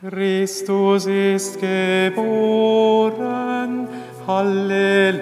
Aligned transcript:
Christus 0.00 1.04
ist 1.04 1.60
geboren, 1.60 2.16
Halleluja. 4.26 5.20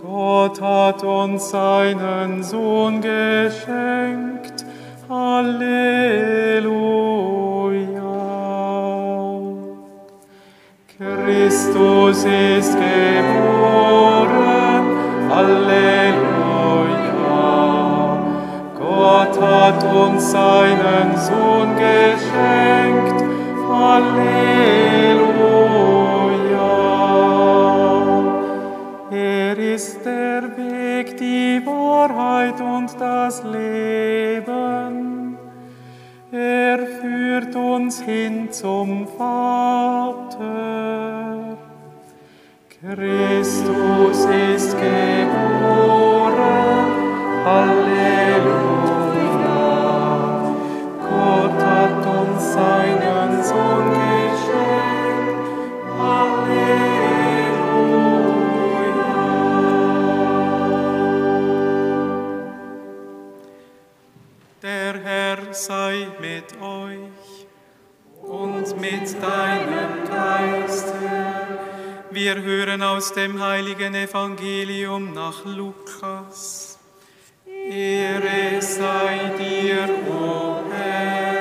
Gott 0.00 0.60
hat 0.60 1.02
uns 1.02 1.50
seinen 1.50 2.44
Sohn 2.44 3.00
geschenkt, 3.00 4.64
Halleluja. 5.08 5.66
Christus 10.96 12.18
ist 12.18 12.72
geboren, 12.74 13.55
Hat 19.40 19.84
uns 19.84 20.30
seinen 20.32 21.16
Sohn 21.16 21.76
geschenkt, 21.76 23.22
Halleluja. 23.68 24.36
Er 29.10 29.58
ist 29.58 30.04
der 30.04 30.42
Weg, 30.56 31.18
die 31.18 31.60
Wahrheit 31.66 32.60
und 32.60 32.98
das 32.98 33.42
Leben. 33.44 35.36
Er 36.32 36.78
führt 37.00 37.54
uns 37.54 38.00
hin 38.00 38.50
zum 38.50 39.06
Vater. 39.18 40.36
Christus 42.80 44.26
ist 44.54 44.55
sei 65.66 66.06
mit 66.20 66.44
euch 66.62 67.46
und 68.22 68.80
mit 68.80 69.20
deinem 69.20 70.08
Geiste. 70.08 71.58
Wir 72.10 72.40
hören 72.40 72.82
aus 72.82 73.12
dem 73.12 73.42
heiligen 73.42 73.94
Evangelium 73.94 75.12
nach 75.12 75.44
Lukas. 75.44 76.78
Ehre 77.68 78.62
sei 78.62 79.32
dir, 79.38 79.88
o 80.08 80.62
Herr. 80.70 81.36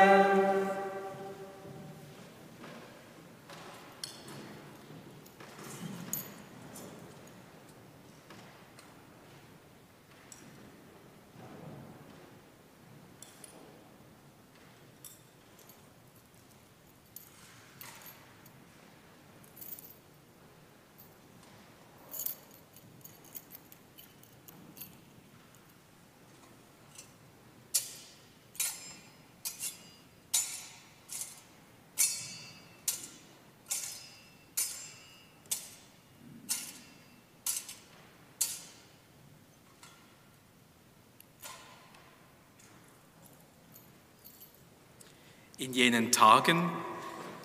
In 45.58 45.72
jenen 45.72 46.12
Tagen 46.12 46.70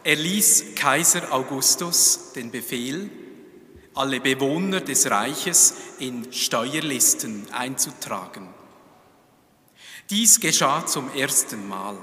erließ 0.02 0.74
Kaiser 0.74 1.32
Augustus 1.32 2.32
den 2.34 2.50
Befehl, 2.50 3.08
alle 3.94 4.20
Bewohner 4.20 4.80
des 4.80 5.08
Reiches 5.08 5.74
in 6.00 6.32
Steuerlisten 6.32 7.46
einzutragen. 7.52 8.48
Dies 10.10 10.40
geschah 10.40 10.84
zum 10.86 11.14
ersten 11.14 11.68
Mal. 11.68 11.96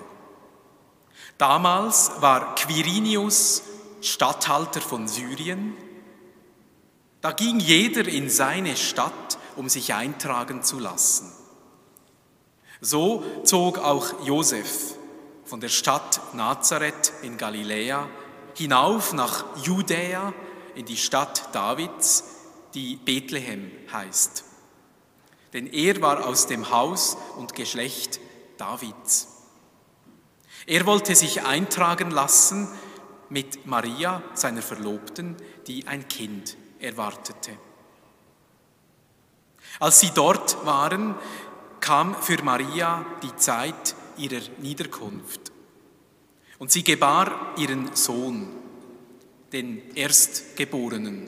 Damals 1.37 2.11
war 2.21 2.55
Quirinius 2.55 3.63
Statthalter 3.99 4.79
von 4.79 5.09
Syrien. 5.09 5.75
Da 7.19 7.33
ging 7.33 7.59
jeder 7.59 8.07
in 8.07 8.29
seine 8.29 8.77
Stadt, 8.77 9.37
um 9.57 9.67
sich 9.67 9.93
eintragen 9.93 10.63
zu 10.63 10.79
lassen. 10.79 11.29
So 12.79 13.25
zog 13.43 13.79
auch 13.79 14.25
Josef 14.25 14.96
von 15.47 15.61
der 15.61 15.69
Stadt 15.69 16.19
Nazareth 16.33 17.13
in 17.21 17.37
Galiläa 17.37 18.07
hinauf 18.53 19.13
nach 19.13 19.45
Judäa 19.63 20.33
in 20.75 20.85
die 20.85 20.97
Stadt 20.97 21.55
Davids, 21.55 22.23
die 22.73 22.97
Bethlehem 22.97 23.71
heißt. 23.91 24.43
Denn 25.53 25.67
er 25.67 26.01
war 26.01 26.25
aus 26.25 26.47
dem 26.47 26.69
Haus 26.69 27.17
und 27.37 27.55
Geschlecht 27.55 28.19
Davids. 28.57 29.29
Er 30.65 30.85
wollte 30.85 31.15
sich 31.15 31.45
eintragen 31.45 32.11
lassen 32.11 32.67
mit 33.29 33.65
Maria, 33.65 34.21
seiner 34.33 34.61
Verlobten, 34.61 35.37
die 35.65 35.87
ein 35.87 36.07
Kind 36.09 36.57
erwartete. 36.79 37.51
Als 39.79 40.01
sie 40.01 40.11
dort 40.13 40.65
waren, 40.65 41.15
kam 41.79 42.15
für 42.21 42.43
Maria 42.43 43.05
die 43.23 43.35
Zeit 43.37 43.95
ihrer 44.17 44.41
Niederkunft. 44.61 45.51
Und 46.59 46.71
sie 46.71 46.83
gebar 46.83 47.55
ihren 47.57 47.95
Sohn, 47.95 48.47
den 49.53 49.95
Erstgeborenen. 49.95 51.27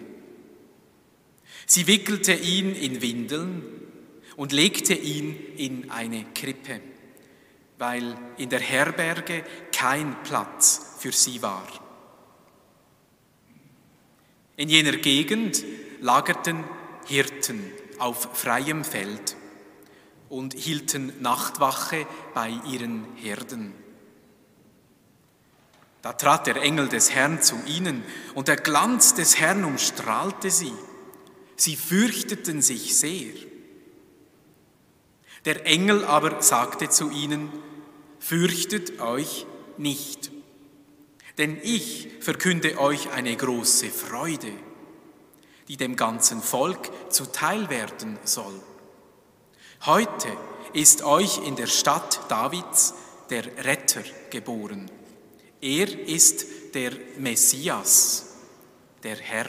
Sie 1.66 1.88
wickelte 1.88 2.34
ihn 2.34 2.74
in 2.74 3.02
Windeln 3.02 3.64
und 4.36 4.52
legte 4.52 4.94
ihn 4.94 5.38
in 5.56 5.92
eine 5.92 6.26
Krippe, 6.34 6.82
weil 7.78 8.18
in 8.38 8.50
der 8.50 8.60
Herberge 8.60 9.44
kein 9.72 10.22
Platz 10.24 10.96
für 11.00 11.12
sie 11.12 11.42
war. 11.42 11.68
In 14.58 14.68
jener 14.68 14.98
Gegend 14.98 15.64
lagerten 16.02 16.64
Hirten 17.06 17.64
auf 17.98 18.38
freiem 18.38 18.84
Feld 18.84 19.36
und 20.30 20.54
hielten 20.54 21.12
Nachtwache 21.22 22.06
bei 22.34 22.50
ihren 22.68 23.06
Herden. 23.16 23.74
Da 26.02 26.14
trat 26.14 26.48
der 26.48 26.58
Engel 26.58 26.88
des 26.88 27.12
Herrn 27.12 27.42
zu 27.42 27.58
ihnen 27.66 28.04
und 28.36 28.48
der 28.48 28.56
Glanz 28.56 29.16
des 29.16 29.38
Herrn 29.38 29.66
umstrahlte 29.66 30.50
sie. 30.50 30.74
Sie 31.58 31.76
fürchteten 31.76 32.62
sich 32.62 32.96
sehr. 32.98 33.34
Der 35.46 35.66
Engel 35.66 36.06
aber 36.06 36.42
sagte 36.42 36.90
zu 36.90 37.10
ihnen, 37.10 37.52
fürchtet 38.20 39.02
euch 39.02 39.46
nicht, 39.78 40.32
denn 41.38 41.58
ich 41.62 42.10
verkünde 42.22 42.78
euch 42.80 43.12
eine 43.12 43.36
große 43.36 43.90
Freude, 43.90 44.52
die 45.68 45.78
dem 45.78 45.96
ganzen 45.96 46.42
Volk 46.42 46.92
zuteil 47.10 47.70
werden 47.70 48.20
soll. 48.24 48.62
Heute 49.86 50.28
ist 50.74 51.04
euch 51.04 51.38
in 51.48 51.56
der 51.56 51.68
Stadt 51.68 52.20
Davids 52.28 52.94
der 53.30 53.46
Retter 53.64 54.04
geboren. 54.30 54.92
Er 55.62 55.88
ist 55.88 56.46
der 56.74 56.92
Messias, 57.18 58.36
der 59.04 59.16
Herr. 59.16 59.48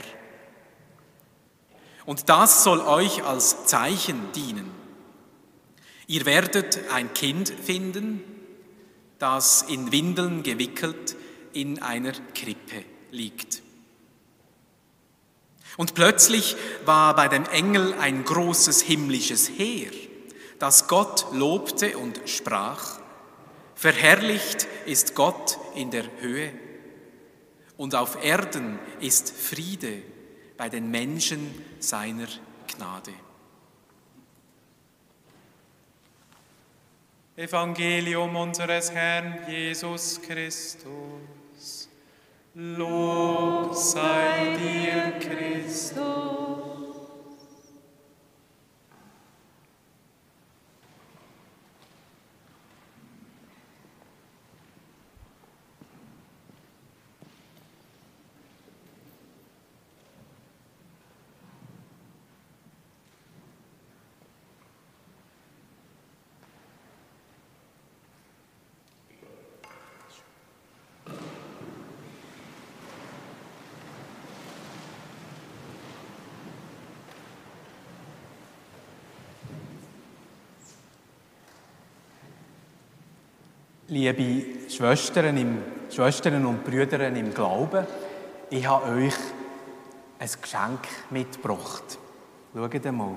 Und 2.06 2.29
das 2.29 2.62
soll 2.62 2.79
euch 2.81 3.25
als 3.25 3.67
Zeichen 3.67 4.31
dienen. 4.32 4.71
Ihr 6.06 6.25
werdet 6.27 6.79
ein 6.93 7.12
Kind 7.12 7.50
finden, 7.50 8.23
das 9.19 9.62
in 9.62 9.91
Windeln 9.91 10.44
gewickelt 10.44 11.17
in 11.53 11.82
einer 11.82 12.12
Krippe 12.35 12.85
liegt. 13.11 13.62
Und 15.77 15.94
plötzlich 15.94 16.56
war 16.85 17.17
bei 17.17 17.27
dem 17.27 17.47
Engel 17.47 17.94
ein 17.94 18.25
großes 18.25 18.82
himmlisches 18.82 19.49
Heer, 19.49 19.91
das 20.60 20.86
Gott 20.86 21.26
lobte 21.32 21.98
und 21.98 22.20
sprach, 22.26 23.00
Verherrlicht 23.74 24.68
ist 24.84 25.14
Gott 25.14 25.58
in 25.74 25.90
der 25.90 26.04
Höhe 26.20 26.52
und 27.78 27.94
auf 27.94 28.22
Erden 28.22 28.78
ist 29.00 29.30
Friede 29.32 30.02
bei 30.58 30.68
den 30.68 30.90
Menschen 30.90 31.54
seiner 31.80 32.28
Gnade. 32.76 33.12
Evangelium 37.36 38.36
unseres 38.36 38.92
Herrn 38.92 39.38
Jesus 39.48 40.20
Christus. 40.20 41.88
Lob 42.52 43.74
sei 43.74 44.58
dir, 44.58 45.12
Christus. 45.20 46.59
Liebe 83.90 84.70
Schwestern, 84.70 85.37
im, 85.37 85.62
Schwestern 85.90 86.46
und 86.46 86.62
Brüder 86.62 87.08
im 87.08 87.34
Glauben, 87.34 87.84
ich 88.48 88.64
habe 88.64 88.87
euch 88.87 89.14
ein 90.16 90.31
Geschenk 90.40 90.87
mitgebracht. 91.10 91.98
Schaut 92.54 92.92
mal. 92.92 93.16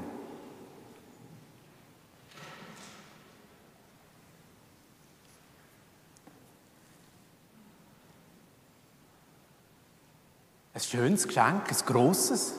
Ein 10.73 10.81
schönes 10.81 11.27
Geschenk, 11.27 11.69
ein 11.69 11.85
grosses. 11.85 12.55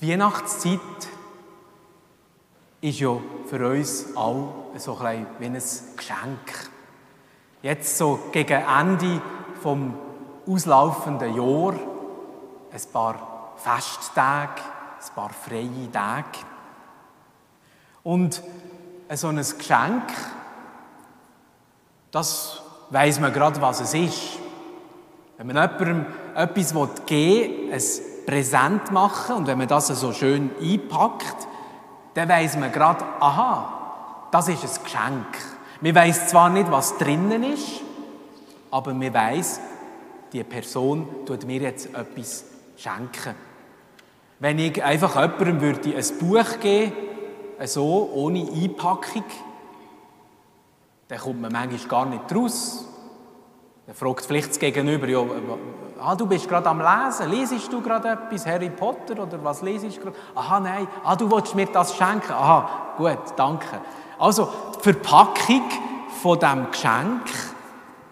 Die 0.00 0.08
Weihnachtszeit 0.08 0.80
ist 2.80 2.98
ja 2.98 3.20
für 3.52 3.68
uns 3.68 4.06
alle 4.16 4.48
so 4.78 4.96
ein 4.96 5.26
wie 5.38 5.44
ein 5.44 5.52
Geschenk. 5.52 6.70
Jetzt 7.60 7.98
so 7.98 8.18
gegen 8.32 8.62
Ende 8.62 9.20
vom 9.62 9.94
auslaufenden 10.48 11.36
Jahr 11.36 11.74
ein 11.74 12.92
paar 12.94 13.52
Festtage, 13.56 14.62
ein 14.62 15.14
paar 15.14 15.28
freie 15.34 15.92
Tage. 15.92 16.46
Und 18.02 18.42
so 19.12 19.28
ein 19.28 19.36
Geschenk, 19.36 20.04
das 22.10 22.62
weiß 22.88 23.20
man 23.20 23.34
gerade, 23.34 23.60
was 23.60 23.80
es 23.82 23.92
ist. 23.92 24.38
Wenn 25.36 25.48
man 25.48 25.56
jemandem 25.56 26.06
etwas 26.34 26.72
geben 27.04 27.68
will, 27.68 27.74
ein 27.74 27.82
Präsent 28.24 28.90
machen 28.92 29.36
und 29.36 29.46
wenn 29.46 29.58
man 29.58 29.68
das 29.68 29.88
so 29.88 30.14
schön 30.14 30.52
einpackt, 30.58 31.48
dann 32.14 32.28
weiß 32.28 32.56
man 32.56 32.72
gerade, 32.72 33.04
aha, 33.20 34.28
das 34.30 34.48
ist 34.48 34.62
ein 34.62 34.84
Geschenk. 34.84 35.26
Man 35.80 35.94
weiß 35.94 36.28
zwar 36.28 36.48
nicht, 36.50 36.70
was 36.70 36.98
drinnen 36.98 37.42
ist, 37.42 37.80
aber 38.70 38.94
man 38.94 39.12
weiß, 39.12 39.60
die 40.32 40.44
Person 40.44 41.06
tut 41.26 41.44
mir 41.44 41.60
jetzt 41.60 41.94
etwas 41.94 42.44
schenken. 42.76 43.34
Wenn 44.38 44.58
ich 44.58 44.82
einfach 44.82 45.14
jemandem 45.14 45.60
würde 45.60 45.96
ein 45.96 46.18
Buch 46.18 46.60
geben 46.60 46.92
so 47.64 48.10
ohne 48.14 48.40
Einpackung, 48.40 49.24
dann 51.08 51.18
kommt 51.18 51.40
man 51.40 51.52
manchmal 51.52 51.88
gar 51.88 52.06
nicht 52.06 52.34
raus. 52.34 52.86
Dann 53.86 53.94
fragt 53.96 54.24
vielleicht 54.24 54.50
das 54.50 54.58
Gegenüber, 54.58 55.08
ja, 55.08 55.24
ah, 55.98 56.14
du 56.14 56.26
bist 56.26 56.48
gerade 56.48 56.68
am 56.68 56.80
Lesen, 56.80 57.30
lesest 57.30 57.72
du 57.72 57.80
gerade 57.80 58.10
etwas, 58.10 58.46
Harry 58.46 58.70
Potter 58.70 59.20
oder 59.20 59.42
was 59.42 59.62
lesest 59.62 59.96
du 59.96 60.02
gerade? 60.02 60.16
Aha, 60.34 60.60
nein, 60.60 60.86
ah, 61.02 61.16
du 61.16 61.30
willst 61.30 61.54
mir 61.54 61.66
das 61.66 61.96
schenken? 61.96 62.32
Aha, 62.32 62.94
gut, 62.96 63.18
danke. 63.36 63.80
Also, 64.18 64.48
die 64.76 64.92
Verpackung 64.92 65.64
von 66.22 66.38
dem 66.38 66.70
Geschenk, 66.70 67.28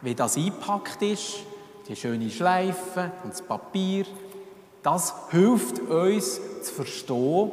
wie 0.02 0.14
das 0.14 0.36
eingepackt 0.36 1.02
ist, 1.02 1.40
die 1.86 1.94
schöne 1.94 2.30
Schleife 2.30 3.12
und 3.22 3.32
das 3.32 3.42
Papier, 3.42 4.06
das 4.82 5.14
hilft 5.30 5.78
uns 5.80 6.40
zu 6.62 6.74
verstehen, 6.74 7.50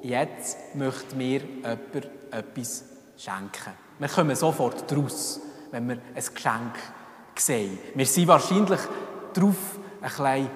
jetzt 0.00 0.74
möchte 0.74 1.16
mir 1.16 1.40
jemand 1.40 2.08
etwas 2.30 2.84
schenken. 3.18 3.72
Wir 3.98 4.08
kommen 4.08 4.34
sofort 4.36 4.90
draus, 4.90 5.40
wenn 5.70 5.88
wir 5.88 5.96
ein 5.96 6.34
Geschenk 6.34 6.74
sehen. 7.40 7.78
Wir 7.94 8.06
sind 8.06 8.28
wahrscheinlich 8.28 8.80
darauf 9.32 9.78
ein 10.00 10.08
bisschen 10.08 10.50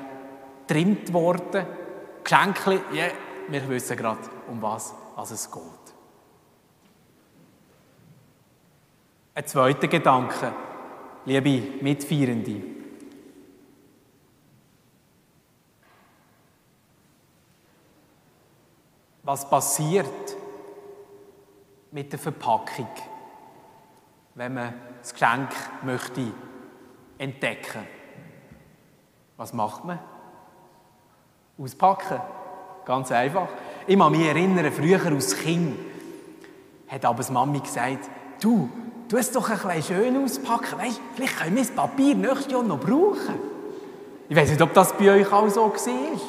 getrimmt 0.66 1.12
worden. 1.12 1.66
Geschenke, 2.22 2.80
yeah, 2.92 3.10
wir 3.48 3.68
wissen 3.68 3.96
gerade, 3.96 4.20
um 4.48 4.60
was, 4.60 4.94
was 5.14 5.30
es 5.30 5.50
geht. 5.50 5.62
Ein 9.34 9.46
zweiter 9.46 9.86
Gedanke, 9.86 10.52
liebe 11.24 11.82
Mitfeierende. 11.82 12.62
Was 19.22 19.48
passiert 19.48 20.36
mit 21.90 22.12
der 22.12 22.18
Verpackung, 22.18 22.88
wenn 24.34 24.54
man 24.54 24.74
das 25.00 25.12
Geschenk 25.12 25.50
möchte 25.82 26.32
entdecken. 27.18 27.86
Was 29.36 29.52
macht 29.52 29.84
man? 29.84 29.98
Auspacken. 31.58 32.20
Ganz 32.84 33.10
einfach. 33.10 33.48
Ich 33.86 33.98
kann 33.98 34.12
mich 34.12 34.26
erinnern, 34.26 34.70
früher 34.72 35.04
als 35.06 35.36
Kind 35.38 35.76
hat 36.88 37.04
aber 37.04 37.24
Mami 37.32 37.60
gesagt, 37.60 38.08
du, 38.40 38.68
du 39.08 39.16
es 39.16 39.32
doch 39.32 39.50
ein 39.50 39.58
bisschen 39.58 39.96
schön 39.96 40.24
auspacken. 40.24 40.78
Weißt, 40.78 41.00
vielleicht 41.14 41.38
können 41.38 41.56
wir 41.56 41.62
das 41.62 41.72
Papier 41.72 42.14
nächstes 42.14 42.52
Jahr 42.52 42.62
noch 42.62 42.78
brauchen. 42.78 43.34
Ich 44.28 44.36
weiß 44.36 44.50
nicht, 44.50 44.62
ob 44.62 44.72
das 44.72 44.92
bei 44.92 45.10
euch 45.10 45.32
auch 45.32 45.48
so 45.48 45.62
war. 45.62 46.20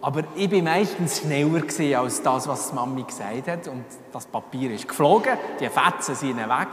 Aber 0.00 0.22
ich 0.36 0.52
war 0.52 0.60
meistens 0.60 1.20
schneller 1.20 1.62
als 2.00 2.22
das, 2.22 2.46
was 2.46 2.68
die 2.68 2.74
Mami 2.74 3.04
gesagt 3.04 3.48
hat. 3.48 3.68
Und 3.68 3.84
das 4.12 4.26
Papier 4.26 4.70
ist 4.72 4.86
geflogen, 4.86 5.32
die 5.58 5.68
Fetzen 5.68 6.14
sind 6.14 6.36
weg, 6.36 6.68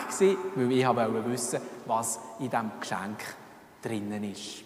weil 0.56 0.72
ich 0.72 0.86
wollte 0.86 1.62
was 1.92 2.20
in 2.40 2.50
diesem 2.50 2.72
Geschenk 2.80 3.20
drinnen 3.82 4.24
ist. 4.24 4.64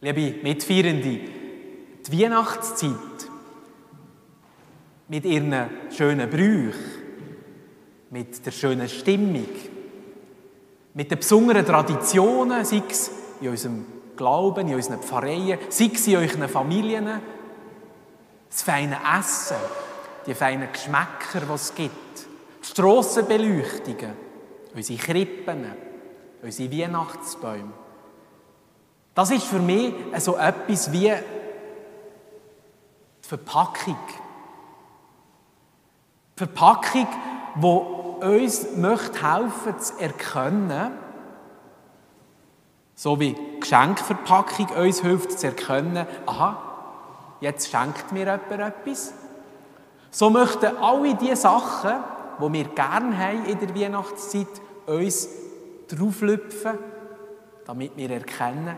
Liebe 0.00 0.42
Mitfeierende, 0.42 1.20
die 2.06 2.20
Weihnachtszeit 2.20 2.90
mit 5.08 5.24
ihren 5.24 5.70
schönen 5.96 6.28
Brüchen, 6.28 6.74
mit 8.10 8.44
der 8.44 8.50
schönen 8.50 8.88
Stimmung, 8.88 9.48
mit 10.94 11.10
den 11.10 11.18
besonderen 11.18 11.64
Traditionen, 11.64 12.64
sei 12.64 12.82
es 12.88 13.10
in 13.40 13.48
unserem 13.48 13.86
Glauben, 14.16 14.68
in 14.68 14.74
unseren 14.74 15.00
Pfarreien, 15.00 15.58
sei 15.68 15.90
es 15.94 16.06
in 16.06 16.16
euren 16.16 16.48
Familien, 16.48 17.08
das 18.50 18.62
feine 18.62 18.98
Essen, 19.18 19.56
die 20.26 20.34
feinen 20.34 20.70
Geschmäcker, 20.72 21.40
die 21.40 21.52
es 21.52 21.74
gibt, 21.74 22.33
Strassenbeleuchtungen, 22.64 24.16
unsere 24.74 24.98
Krippen, 24.98 25.66
unsere 26.42 26.72
Weihnachtsbäume. 26.72 27.72
Das 29.14 29.30
ist 29.30 29.44
für 29.44 29.60
mich 29.60 29.94
so 30.18 30.36
etwas 30.36 30.90
wie 30.90 31.10
die 31.10 31.14
Verpackung. 33.20 33.98
Die 36.34 36.38
Verpackung, 36.38 37.06
die 37.56 38.26
uns 38.26 38.76
möchte 38.76 39.32
helfen 39.32 39.78
zu 39.78 40.00
erkennen, 40.00 40.92
so 42.94 43.20
wie 43.20 43.34
die 43.34 43.60
Geschenkverpackung 43.60 44.70
uns 44.70 45.02
hilft 45.02 45.38
zu 45.38 45.48
erkennen, 45.48 46.06
aha, 46.26 46.56
jetzt 47.40 47.70
schenkt 47.70 48.10
mir 48.10 48.20
jemand 48.20 48.50
etwas. 48.50 49.12
So 50.10 50.30
möchten 50.30 50.78
alle 50.78 51.14
diese 51.14 51.36
Sachen, 51.36 52.13
die 52.40 52.52
wir 52.52 52.64
gerne 52.68 53.18
haben 53.18 53.44
in 53.46 53.58
der 53.58 53.74
Weihnachtszeit, 53.74 54.60
uns 54.86 55.28
drauflüpfen, 55.88 56.78
damit 57.64 57.96
wir 57.96 58.10
erkennen, 58.10 58.76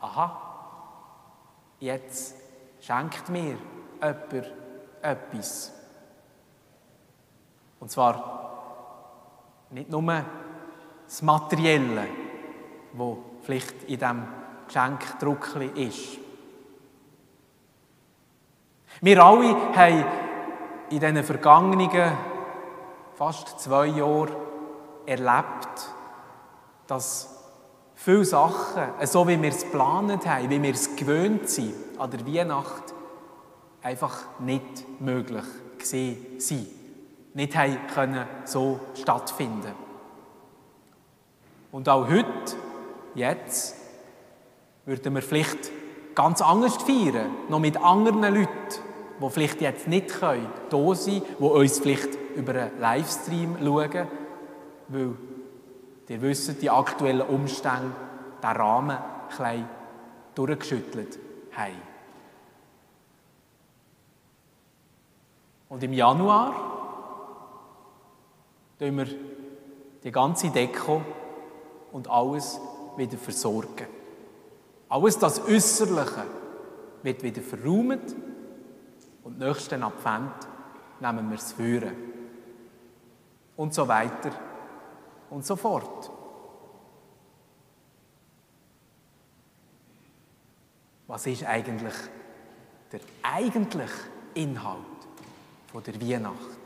aha, 0.00 0.40
jetzt 1.80 2.36
schenkt 2.80 3.28
mir 3.28 3.56
jemand 4.02 4.52
etwas. 5.02 5.72
Und 7.80 7.90
zwar 7.90 9.66
nicht 9.70 9.90
nur 9.90 10.24
das 11.04 11.22
Materielle, 11.22 12.06
wo 12.92 13.18
vielleicht 13.42 13.84
in 13.84 13.98
diesem 13.98 14.22
Geschenkdruckli 14.66 15.86
ist. 15.86 16.18
Wir 19.00 19.22
alle 19.22 19.54
haben 19.74 20.04
in 20.90 21.00
diesen 21.00 21.24
vergangenen 21.24 21.90
fast 23.16 23.60
zwei 23.60 23.86
Jahren 23.86 24.34
erlebt, 25.06 25.90
dass 26.86 27.34
viele 27.94 28.24
Sachen, 28.24 28.82
so 29.04 29.26
wie 29.28 29.40
wir 29.40 29.48
es 29.48 29.64
geplant 29.64 30.26
haben, 30.26 30.50
wie 30.50 30.62
wir 30.62 30.72
es 30.72 30.96
gewöhnt 30.96 31.48
sind, 31.48 31.74
an 31.98 32.10
der 32.10 32.26
Weihnacht, 32.26 32.94
einfach 33.82 34.24
nicht 34.40 35.00
möglich 35.00 35.44
gewesen 35.78 36.40
sind. 36.40 36.66
Nicht 37.34 37.56
haben 37.56 37.78
können 37.92 38.26
so 38.44 38.80
stattfinden. 38.94 39.72
Und 41.72 41.88
auch 41.88 42.08
heute, 42.08 42.56
jetzt, 43.14 43.76
würden 44.86 45.14
wir 45.14 45.22
vielleicht 45.22 45.70
ganz 46.14 46.40
anders 46.40 46.76
feiern, 46.76 47.30
noch 47.48 47.58
mit 47.58 47.76
anderen 47.76 48.22
Leuten, 48.22 48.48
die 49.20 49.30
vielleicht 49.30 49.60
jetzt 49.60 49.88
nicht 49.88 50.08
können, 50.08 50.46
da 50.70 50.94
sein, 50.94 51.22
die 51.38 51.42
uns 51.42 51.78
vielleicht 51.78 52.23
über 52.34 52.54
einen 52.54 52.80
Livestream 52.80 53.56
schauen, 53.58 54.08
weil 54.88 55.14
ihr 56.08 56.22
wisst, 56.22 56.60
die 56.60 56.70
aktuellen 56.70 57.22
Umstände 57.22 57.92
den 58.42 58.50
Rahmen 58.50 58.98
ein 59.38 59.68
durchgeschüttelt 60.34 61.18
haben. 61.52 61.94
Und 65.68 65.82
im 65.82 65.92
Januar 65.92 66.54
tun 68.78 68.96
wir 68.96 69.06
die 70.04 70.12
ganze 70.12 70.50
Deko 70.50 71.02
und 71.92 72.08
alles 72.08 72.60
wieder 72.96 73.16
versorgen. 73.16 73.86
Alles 74.88 75.18
das 75.18 75.40
Äußerliche 75.40 76.24
wird 77.02 77.22
wieder 77.22 77.42
verräumt 77.42 78.14
und 79.24 79.38
nächsten 79.38 79.82
Advent 79.82 80.32
nehmen 81.00 81.30
wir 81.30 81.38
es 81.38 81.52
führen. 81.52 82.13
Und 83.56 83.72
so 83.72 83.86
weiter 83.86 84.32
und 85.30 85.44
so 85.44 85.56
fort. 85.56 86.10
Was 91.06 91.26
ist 91.26 91.44
eigentlich 91.44 91.94
der 92.90 93.00
eigentliche 93.22 94.08
Inhalt 94.34 94.78
von 95.70 95.82
der 95.82 96.00
Weihnacht? 96.00 96.64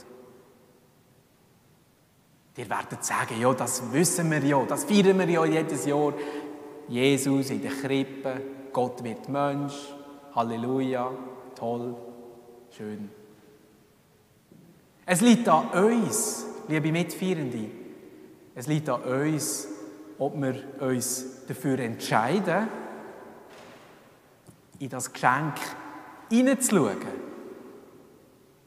Ihr 2.56 2.68
werdet 2.68 3.04
sagen, 3.04 3.40
ja, 3.40 3.54
das 3.54 3.92
wissen 3.92 4.30
wir 4.32 4.44
ja, 4.44 4.64
das 4.64 4.82
feiern 4.82 5.16
wir 5.18 5.28
ja 5.28 5.44
jedes 5.44 5.86
Jahr. 5.86 6.12
Jesus 6.88 7.50
in 7.50 7.62
der 7.62 7.70
Krippe, 7.70 8.40
Gott 8.72 9.04
wird 9.04 9.28
Mensch, 9.28 9.74
Halleluja, 10.34 11.12
toll, 11.54 11.94
schön. 12.76 13.10
Es 15.06 15.20
liegt 15.20 15.48
an 15.48 15.68
uns, 15.68 16.46
liebe 16.68 16.92
Mitfeierende, 16.92 17.70
es 18.54 18.66
liegt 18.66 18.88
an 18.88 19.02
uns, 19.02 19.68
ob 20.18 20.34
wir 20.36 20.54
uns 20.80 21.46
dafür 21.46 21.78
entscheiden, 21.78 22.68
in 24.78 24.88
das 24.90 25.12
Geschenk 25.12 25.54
hineinzuschauen, 26.30 26.98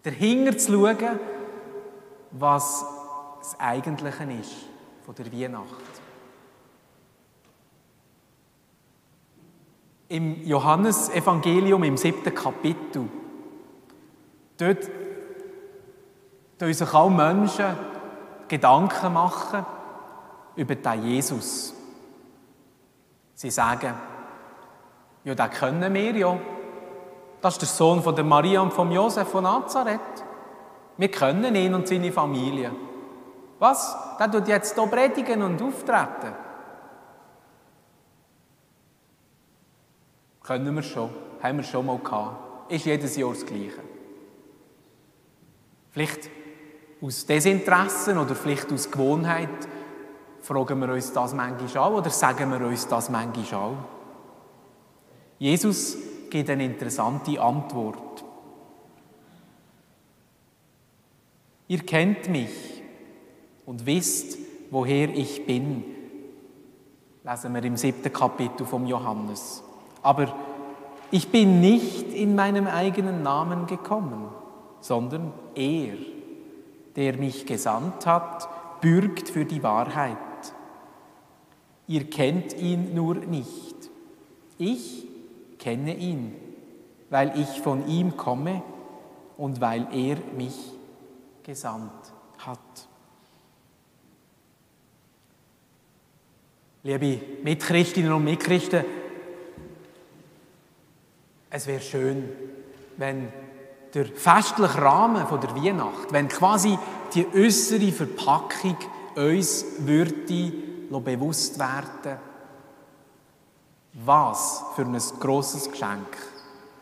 dahinter 0.03 0.57
zu 0.57 0.71
schauen, 0.71 1.19
was 2.31 2.85
das 3.39 3.59
Eigentliche 3.59 4.23
ist 4.39 4.55
von 5.05 5.15
der 5.15 5.31
Weihnacht. 5.31 6.01
Im 10.09 10.45
Johannesevangelium 10.45 11.83
im 11.83 11.97
siebten 11.97 12.33
Kapitel, 12.35 13.07
dort 14.57 14.89
tun 16.57 16.73
sich 16.73 16.93
auch 16.93 17.09
Menschen 17.09 17.90
Gedanken 18.51 19.13
machen 19.13 19.65
über 20.57 20.75
den 20.75 21.05
Jesus. 21.05 21.73
Sie 23.33 23.49
sagen, 23.49 23.93
ja, 25.23 25.33
den 25.33 25.49
kennen 25.49 25.93
wir 25.93 26.17
ja. 26.17 26.37
Das 27.39 27.53
ist 27.53 27.61
der 27.61 27.69
Sohn 27.69 28.03
von 28.03 28.13
der 28.13 28.25
Maria 28.25 28.59
und 28.59 28.73
von 28.73 28.91
Josef 28.91 29.29
von 29.29 29.45
Nazareth. 29.45 30.25
Wir 30.97 31.09
kennen 31.09 31.55
ihn 31.55 31.73
und 31.73 31.87
seine 31.87 32.11
Familie. 32.11 32.71
Was? 33.57 33.95
Der 34.19 34.29
tut 34.29 34.49
jetzt 34.49 34.75
hier 34.75 34.85
predigen 34.85 35.41
und 35.43 35.61
auftreten. 35.61 36.35
Können 40.43 40.75
wir 40.75 40.83
schon. 40.83 41.09
Haben 41.41 41.57
wir 41.57 41.63
schon 41.63 41.85
mal 41.85 41.99
gehabt. 41.99 42.69
Ist 42.69 42.85
jedes 42.85 43.15
Jahr 43.15 43.29
das 43.29 43.45
Gleiche. 43.45 43.79
Vielleicht 45.91 46.40
aus 47.01 47.25
Desinteresse 47.25 48.15
oder 48.17 48.35
vielleicht 48.35 48.71
aus 48.71 48.89
Gewohnheit 48.89 49.49
fragen 50.41 50.79
wir 50.79 50.89
uns 50.89 51.13
das 51.13 51.33
manchmal 51.33 51.83
auch 51.83 51.97
oder 51.97 52.09
sagen 52.09 52.51
wir 52.51 52.65
uns 52.67 52.87
das 52.87 53.09
manchmal 53.09 53.61
auch. 53.61 53.77
Jesus 55.39 55.97
gibt 56.29 56.49
eine 56.49 56.65
interessante 56.65 57.41
Antwort. 57.41 58.23
Ihr 61.67 61.79
kennt 61.79 62.29
mich 62.29 62.83
und 63.65 63.85
wisst, 63.85 64.37
woher 64.69 65.09
ich 65.09 65.45
bin. 65.45 65.83
Lesen 67.23 67.53
wir 67.53 67.63
im 67.63 67.77
siebten 67.77 68.11
Kapitel 68.11 68.65
vom 68.65 68.85
Johannes. 68.85 69.63
Aber 70.01 70.35
ich 71.11 71.29
bin 71.29 71.61
nicht 71.61 72.13
in 72.13 72.35
meinem 72.35 72.67
eigenen 72.67 73.21
Namen 73.21 73.67
gekommen, 73.67 74.29
sondern 74.79 75.31
er, 75.55 75.93
der 76.95 77.17
mich 77.17 77.45
gesandt 77.45 78.05
hat, 78.05 78.81
bürgt 78.81 79.29
für 79.29 79.45
die 79.45 79.63
Wahrheit. 79.63 80.17
Ihr 81.87 82.09
kennt 82.09 82.53
ihn 82.53 82.93
nur 82.93 83.15
nicht. 83.15 83.75
Ich 84.57 85.05
kenne 85.59 85.95
ihn, 85.95 86.35
weil 87.09 87.37
ich 87.39 87.61
von 87.61 87.87
ihm 87.87 88.17
komme 88.17 88.63
und 89.37 89.61
weil 89.61 89.87
er 89.91 90.17
mich 90.35 90.55
gesandt 91.43 91.91
hat. 92.39 92.59
Liebe 96.83 97.21
Mitchristinnen 97.43 98.11
und 98.11 98.23
Mitchristen, 98.23 98.83
es 101.51 101.67
wäre 101.67 101.81
schön, 101.81 102.29
wenn 102.97 103.27
der 103.93 104.05
festliche 104.05 104.81
Rahmen 104.81 105.27
von 105.27 105.41
der 105.41 105.55
Weihnacht, 105.55 106.11
wenn 106.11 106.27
quasi 106.27 106.77
die 107.13 107.27
äußere 107.33 107.91
Verpackung 107.91 108.77
uns 109.15 109.65
würde 109.79 110.53
bewusst 110.89 111.59
werden, 111.59 112.19
was 113.93 114.63
für 114.75 114.83
ein 114.83 114.99
grosses 115.19 115.69
Geschenk 115.69 116.17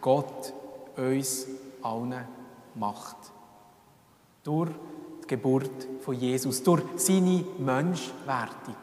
Gott 0.02 0.54
uns 0.96 1.48
allen 1.82 2.26
macht. 2.76 3.18
Durch 4.44 4.72
die 5.24 5.28
Geburt 5.28 5.88
von 6.02 6.16
Jesus, 6.16 6.64
durch 6.64 6.84
seine 6.98 7.44
Menschwerdung. 7.58 8.76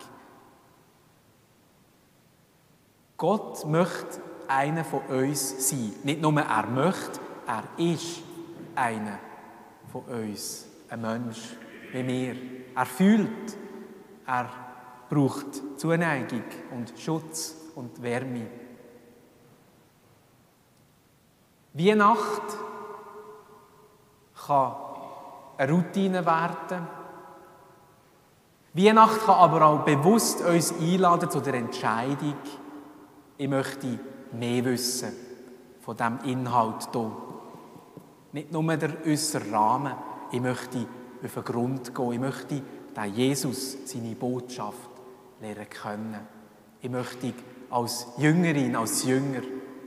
Gott 3.16 3.64
möchte 3.66 4.20
einer 4.48 4.84
von 4.84 5.00
uns 5.08 5.68
sein. 5.68 5.92
Nicht 6.04 6.20
nur 6.20 6.38
er 6.40 6.66
möchte, 6.66 7.20
er 7.46 7.64
ist 7.78 8.22
einer 8.74 9.18
von 9.90 10.02
uns. 10.02 10.66
Ein 10.88 11.00
Mensch 11.00 11.56
wie 11.92 12.06
wir. 12.06 12.36
Er 12.74 12.86
fühlt, 12.86 13.56
er 14.26 14.48
braucht 15.08 15.78
Zuneigung 15.78 16.44
und 16.72 16.92
Schutz 16.98 17.56
und 17.74 18.02
Wärme. 18.02 18.46
Weihnacht 21.72 22.42
kann 24.46 24.76
eine 25.58 25.72
Routine 25.72 26.24
werden. 26.24 26.86
Weihnacht 28.72 29.20
kann 29.24 29.34
aber 29.36 29.62
auch 29.66 29.84
bewusst 29.84 30.42
uns 30.42 30.72
einladen 30.72 31.30
zu 31.30 31.40
der 31.40 31.54
Entscheidung, 31.54 32.36
ich 33.38 33.48
möchte 33.48 33.98
mehr 34.32 34.64
wissen 34.64 35.12
von 35.80 35.96
dem 35.96 36.18
Inhalt 36.24 36.88
hier. 36.92 37.25
Nicht 38.36 38.52
nur 38.52 38.76
der 38.76 38.90
äußere 39.06 39.50
Rahmen, 39.50 39.94
ich 40.30 40.42
möchte 40.42 40.86
auf 41.24 41.32
den 41.32 41.44
Grund 41.44 41.94
gehen, 41.94 42.12
ich 42.12 42.20
möchte 42.20 42.62
den 42.94 43.14
Jesus, 43.14 43.78
seine 43.86 44.14
Botschaft 44.14 44.90
lernen 45.40 45.70
können. 45.70 46.18
Ich 46.82 46.90
möchte 46.90 47.32
als 47.70 48.08
Jüngerin, 48.18 48.76
als 48.76 49.04
Jünger 49.04 49.40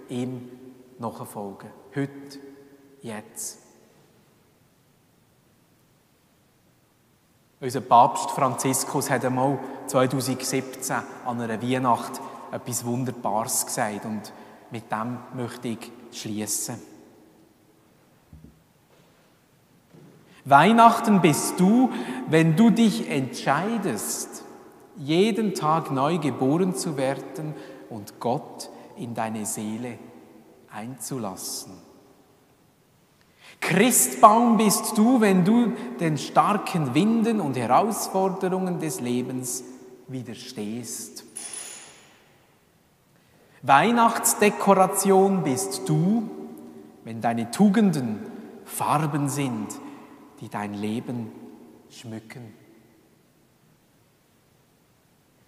ihm 0.10 0.50
nachfolgen. 0.98 1.70
Heute, 1.96 2.40
jetzt. 3.04 3.60
Unser 7.62 7.82
Papst 7.82 8.32
Franziskus 8.32 9.12
hat 9.12 9.26
einmal 9.26 9.60
2017 9.86 10.96
an 11.24 11.40
einer 11.40 11.62
Weihnacht 11.62 12.20
etwas 12.52 12.84
Wunderbares 12.84 13.68
gesagt 13.68 14.06
und 14.06 14.34
mit 14.72 14.92
dem 14.92 15.20
möchte 15.36 15.68
ich 15.68 15.92
schließen. 16.12 16.99
Weihnachten 20.46 21.22
bist 21.22 21.60
du, 21.60 21.90
wenn 22.30 22.56
du 22.56 22.70
dich 22.70 23.10
entscheidest, 23.10 24.44
jeden 24.96 25.54
Tag 25.54 25.92
neu 25.92 26.18
geboren 26.18 26.76
zu 26.76 26.98
werden 26.98 27.54
und 27.90 28.20
Gott 28.20 28.70
in 28.98 29.14
deine 29.14 29.46
Seele 29.46 29.98
einzulassen. 30.72 31.74
Christbaum 33.62 34.58
bist 34.58 34.98
du, 34.98 35.22
wenn 35.22 35.44
du 35.44 35.74
den 36.00 36.18
starken 36.18 36.94
Winden 36.94 37.40
und 37.42 37.58
Herausforderungen 37.58 38.80
des 38.80 39.02
Lebens 39.02 39.64
widerstehst. 40.08 41.24
Weihnachtsdekoration 43.62 45.44
bist 45.44 45.88
du, 45.90 46.30
wenn 47.04 47.20
deine 47.22 47.52
Tugenden 47.52 48.20
Farben 48.64 49.28
sind, 49.28 49.68
die 50.42 50.50
dein 50.50 50.74
Leben 50.74 51.32
schmücken. 51.90 52.54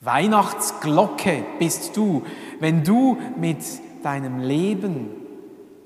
Weihnachtsglocke 0.01 1.45
bist 1.59 1.95
du, 1.95 2.23
wenn 2.59 2.83
du 2.83 3.17
mit 3.39 3.59
deinem 4.03 4.39
Leben 4.39 5.09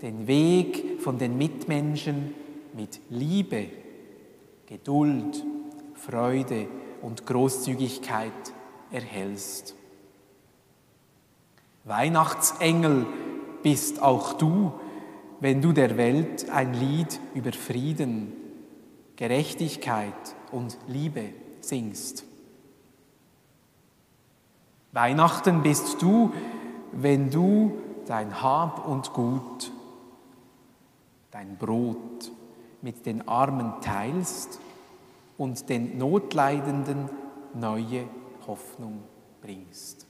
den 0.02 0.28
Weg 0.28 1.02
von 1.02 1.18
den 1.18 1.38
Mitmenschen 1.38 2.34
mit 2.74 3.00
Liebe, 3.10 3.68
Geduld, 4.68 5.44
Freude 5.96 6.68
und 7.02 7.26
Großzügigkeit 7.26 8.32
erhältst. 8.92 9.76
Weihnachtsengel 11.84 13.06
bist 13.64 14.02
auch 14.02 14.34
du, 14.34 14.74
wenn 15.40 15.62
du 15.62 15.74
der 15.74 15.98
Welt 15.98 16.50
ein 16.50 16.74
Lied 16.74 17.20
über 17.34 17.52
Frieden, 17.52 18.32
Gerechtigkeit 19.16 20.14
und 20.52 20.78
Liebe 20.88 21.30
singst. 21.62 22.26
Weihnachten 24.92 25.62
bist 25.62 26.02
du, 26.02 26.32
wenn 26.92 27.30
du 27.30 27.78
dein 28.06 28.42
Hab 28.42 28.88
und 28.88 29.14
Gut, 29.14 29.72
dein 31.32 31.58
Brot 31.58 32.32
mit 32.82 33.06
den 33.06 33.28
Armen 33.28 33.74
teilst 33.82 34.60
und 35.38 35.70
den 35.70 35.98
Notleidenden 35.98 37.10
neue 37.54 38.06
Hoffnung 38.48 39.04
bringst. 39.42 40.08